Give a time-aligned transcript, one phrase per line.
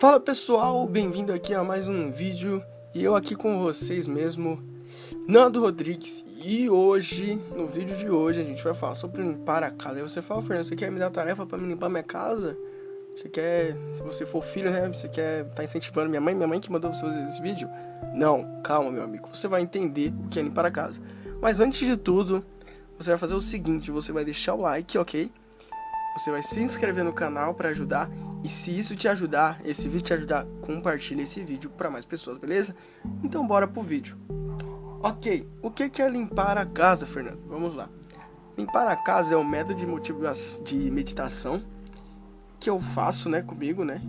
[0.00, 2.64] Fala pessoal, bem-vindo aqui a mais um vídeo
[2.94, 4.58] e eu aqui com vocês mesmo,
[5.28, 9.70] Nando Rodrigues e hoje, no vídeo de hoje, a gente vai falar sobre limpar a
[9.70, 9.96] casa.
[9.96, 12.56] Aí você fala, Fernando, você quer me dar tarefa para me limpar minha casa?
[13.14, 16.58] Você quer, se você for filho, né, você quer tá incentivando minha mãe, minha mãe
[16.58, 17.68] que mandou você fazer esse vídeo?
[18.14, 20.98] Não, calma meu amigo, você vai entender o que é limpar a casa.
[21.42, 22.42] Mas antes de tudo,
[22.98, 25.30] você vai fazer o seguinte, você vai deixar o like, ok?
[26.16, 28.10] Você vai se inscrever no canal para ajudar
[28.42, 32.38] e se isso te ajudar, esse vídeo te ajudar, compartilha esse vídeo para mais pessoas,
[32.38, 32.74] beleza?
[33.22, 34.16] Então bora pro vídeo.
[35.02, 37.40] Ok, o que é limpar a casa, Fernando?
[37.46, 37.88] Vamos lá.
[38.56, 40.32] Limpar a casa é um método de, motiva
[40.62, 41.62] de meditação
[42.58, 44.02] que eu faço, né, comigo, né?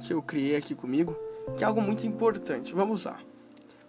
[0.00, 1.16] Que eu criei aqui comigo,
[1.56, 2.72] que é algo muito importante.
[2.74, 3.18] Vamos lá.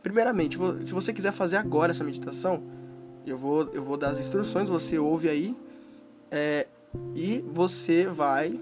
[0.01, 2.63] Primeiramente, se você quiser fazer agora essa meditação,
[3.25, 5.55] eu vou, eu vou dar as instruções, você ouve aí.
[6.31, 6.67] É,
[7.13, 8.59] e você vai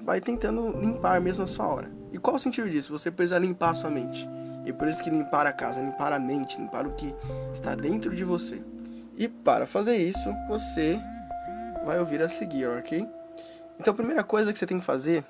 [0.00, 1.90] vai tentando limpar mesmo a sua hora.
[2.12, 2.92] E qual o sentido disso?
[2.96, 4.28] Você precisa limpar a sua mente.
[4.64, 7.14] E por isso que limpar a casa, limpar a mente, limpar o que
[7.52, 8.62] está dentro de você.
[9.16, 10.98] E para fazer isso, você
[11.84, 13.06] vai ouvir a seguir, ok?
[13.80, 15.24] Então a primeira coisa que você tem que fazer,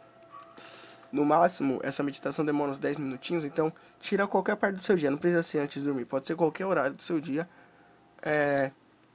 [1.11, 5.11] no máximo, essa meditação demora uns 10 minutinhos, então tira qualquer parte do seu dia,
[5.11, 7.49] não precisa ser antes de dormir, pode ser qualquer horário do seu dia,
[8.21, 8.71] é,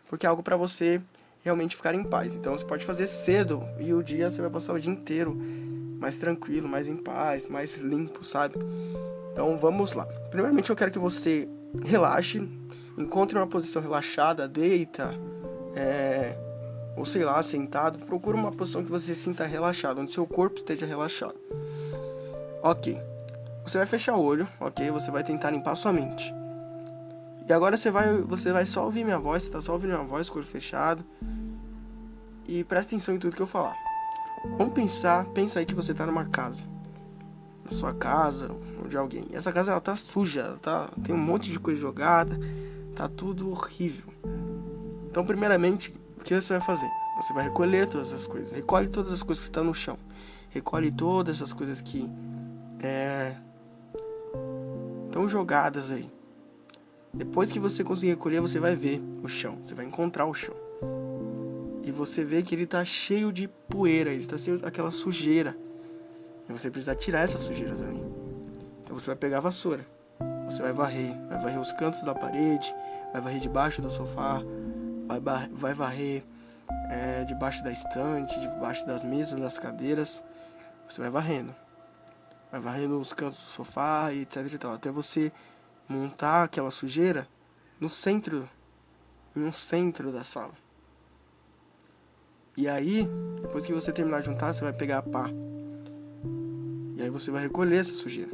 [0.07, 1.01] porque é algo para você
[1.43, 2.35] realmente ficar em paz.
[2.35, 5.37] Então você pode fazer cedo e o dia você vai passar o dia inteiro
[5.99, 8.55] mais tranquilo, mais em paz, mais limpo, sabe?
[9.31, 10.05] Então vamos lá.
[10.29, 11.47] Primeiramente eu quero que você
[11.85, 12.41] relaxe,
[12.97, 15.13] encontre uma posição relaxada, deita,
[15.75, 16.35] é,
[16.95, 17.99] ou sei lá, sentado.
[17.99, 21.35] Procure uma posição que você sinta relaxado, onde seu corpo esteja relaxado.
[22.61, 22.99] Ok.
[23.65, 24.91] Você vai fechar o olho, ok?
[24.91, 26.33] Você vai tentar limpar sua mente.
[27.47, 30.03] E agora você vai, você vai só ouvir minha voz, você tá só ouvindo minha
[30.03, 31.03] voz, olho fechado.
[32.47, 33.75] E presta atenção em tudo que eu falar.
[34.57, 36.61] Vamos pensar, pensa aí que você tá numa casa.
[37.63, 38.49] Na sua casa,
[38.81, 39.27] ou de alguém.
[39.31, 42.37] E essa casa ela tá suja, ela tá, tem um monte de coisa jogada,
[42.95, 44.13] tá tudo horrível.
[45.09, 46.89] Então, primeiramente, o que você vai fazer?
[47.17, 48.51] Você vai recolher todas essas coisas.
[48.51, 49.97] Recolhe todas as coisas que estão no chão.
[50.49, 52.09] Recolhe todas essas coisas que
[52.79, 53.35] é,
[55.05, 56.09] estão jogadas aí.
[57.15, 59.59] Depois que você conseguir recolher, você vai ver o chão.
[59.63, 60.55] Você vai encontrar o chão.
[61.83, 65.55] E você vê que ele tá cheio de poeira, ele tá cheio daquela sujeira.
[66.49, 68.03] E você precisa tirar essa sujeira também.
[68.83, 69.85] Então você vai pegar a vassoura.
[70.45, 71.15] Você vai varrer.
[71.29, 72.73] Vai varrer os cantos da parede.
[73.11, 74.41] Vai varrer debaixo do sofá.
[75.07, 76.23] Vai, vai varrer
[76.89, 80.23] é, debaixo da estante, debaixo das mesas, das cadeiras.
[80.89, 81.53] Você vai varrendo.
[82.51, 84.73] Vai varrendo os cantos do sofá e etc e tal.
[84.73, 85.31] Até você
[85.87, 87.27] montar aquela sujeira
[87.79, 88.49] no centro,
[89.35, 90.53] em um centro da sala.
[92.55, 93.07] E aí,
[93.41, 95.29] depois que você terminar de juntar, você vai pegar a pá.
[96.95, 98.31] E aí você vai recolher essa sujeira.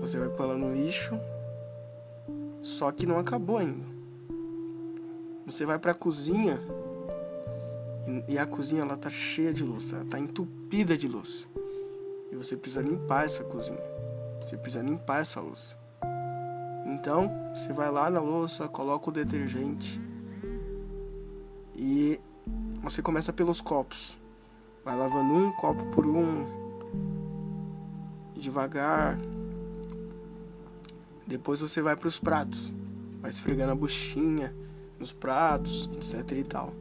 [0.00, 1.18] Você vai pôr ela no lixo.
[2.60, 3.84] Só que não acabou ainda.
[5.46, 6.60] Você vai para a cozinha
[8.28, 11.46] e a cozinha ela tá cheia de louça, ela tá entupida de louça.
[12.30, 13.82] E você precisa limpar essa cozinha.
[14.40, 15.81] Você precisa limpar essa louça.
[16.84, 20.00] Então, você vai lá na louça, coloca o detergente
[21.74, 22.20] e
[22.82, 24.18] você começa pelos copos.
[24.84, 26.44] Vai lavando um copo por um,
[28.42, 29.18] devagar.
[31.26, 32.74] Depois você vai para os pratos,
[33.20, 34.54] vai esfregando a buchinha
[34.98, 36.72] nos pratos, etc e tal.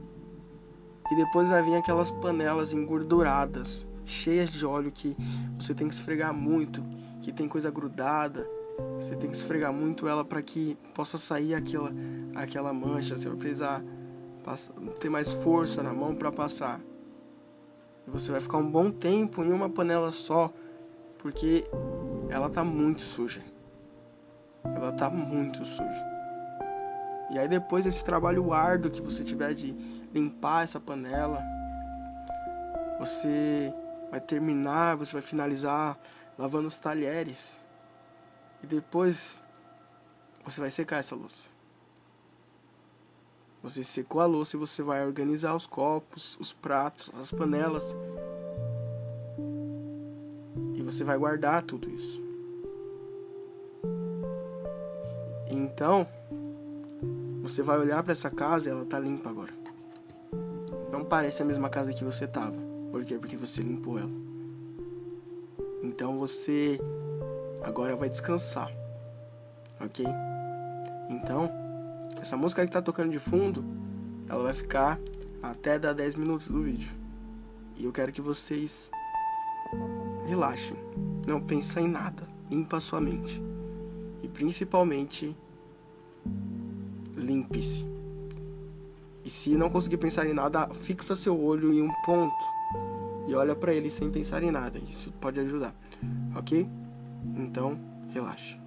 [1.12, 5.16] E depois vai vir aquelas panelas engorduradas, cheias de óleo que
[5.60, 6.84] você tem que esfregar muito,
[7.22, 8.48] que tem coisa grudada.
[9.00, 11.92] Você tem que esfregar muito ela para que possa sair aquela
[12.36, 13.18] aquela mancha.
[13.18, 13.84] Você vai precisar
[15.00, 16.80] ter mais força na mão para passar.
[18.08, 20.52] E você vai ficar um bom tempo em uma panela só,
[21.18, 21.66] porque
[22.30, 23.44] ela tá muito suja.
[24.64, 26.12] Ela tá muito suja.
[27.32, 29.72] E aí depois desse trabalho árduo que você tiver de
[30.14, 31.42] limpar essa panela,
[33.00, 33.74] você
[34.10, 35.98] vai terminar, você vai finalizar
[36.38, 37.61] lavando os talheres.
[38.64, 39.42] E depois
[40.44, 41.50] você vai secar essa louça.
[43.64, 47.96] Você secou a louça e você vai organizar os copos, os pratos, as panelas.
[50.74, 52.22] E você vai guardar tudo isso.
[55.48, 56.08] Então,
[57.42, 59.54] você vai olhar para essa casa e ela tá limpa agora.
[60.92, 62.58] Não parece a mesma casa que você tava.
[62.92, 63.18] Por quê?
[63.18, 64.12] Porque você limpou ela.
[65.84, 66.80] Então você
[67.64, 68.72] agora vai descansar.
[69.80, 70.06] OK?
[71.10, 71.50] Então,
[72.22, 73.64] essa música que tá tocando de fundo,
[74.30, 75.00] ela vai ficar
[75.42, 76.92] até dar 10 minutos do vídeo.
[77.76, 78.92] E eu quero que vocês
[80.26, 80.74] relaxe.
[81.28, 82.28] Não pensa em nada.
[82.50, 83.42] Limpa a sua mente.
[84.22, 85.36] E principalmente,
[87.16, 87.86] limpe-se.
[89.24, 92.62] E se não conseguir pensar em nada, fixa seu olho em um ponto
[93.28, 94.80] e olha para ele sem pensar em nada.
[94.80, 95.76] Isso pode ajudar,
[96.36, 96.68] ok?
[97.24, 97.78] Então,
[98.14, 98.61] relaxa.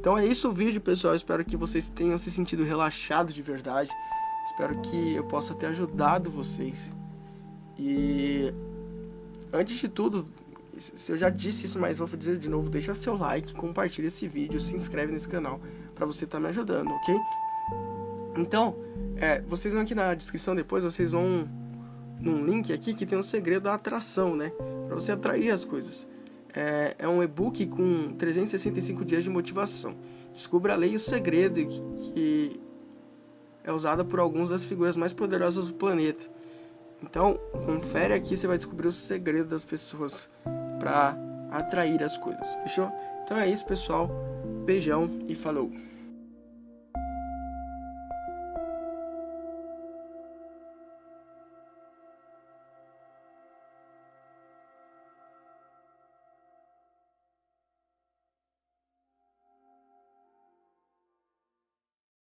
[0.00, 1.14] Então é isso o vídeo, pessoal.
[1.14, 3.90] Espero que vocês tenham se sentido relaxados de verdade.
[4.46, 6.90] Espero que eu possa ter ajudado vocês.
[7.78, 8.52] E
[9.52, 10.24] antes de tudo,
[10.78, 14.26] se eu já disse isso, mas vou dizer de novo, deixa seu like, compartilha esse
[14.26, 15.60] vídeo, se inscreve nesse canal
[15.94, 17.14] para você estar tá me ajudando, ok?
[18.36, 18.76] Então,
[19.16, 21.46] é, vocês vão aqui na descrição depois, vocês vão
[22.18, 24.50] num link aqui que tem um segredo da atração, né?
[24.86, 26.08] Para você atrair as coisas.
[26.54, 29.94] É, é um e-book com 365 dias de motivação.
[30.34, 32.60] Descubra a lei e o segredo que, que
[33.64, 36.24] é usada por algumas das figuras mais poderosas do planeta.
[37.02, 40.28] Então, confere aqui, você vai descobrir o segredo das pessoas
[40.78, 41.16] para
[41.50, 42.54] atrair as coisas.
[42.62, 42.90] Fechou?
[43.24, 44.10] Então é isso, pessoal.
[44.64, 45.70] Beijão e falou.